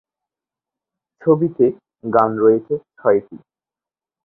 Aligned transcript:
ছবিতে 1.21 1.65
গান 2.07 2.31
রয়েছে 2.37 2.73
ছয়টি। 2.97 3.35